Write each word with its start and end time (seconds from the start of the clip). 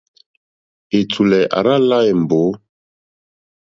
Ɛ̀tùlɛ̀ 0.97 1.49
à 1.57 1.59
rzá 1.65 1.77
lā 1.89 1.97
èmbǒ. 2.11 2.41